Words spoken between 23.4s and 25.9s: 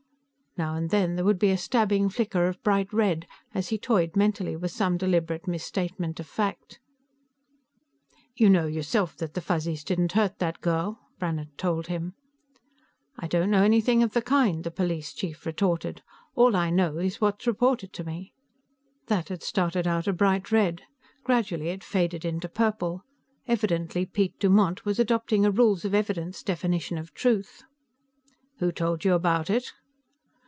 Evidently Piet Dumont was adopting a rules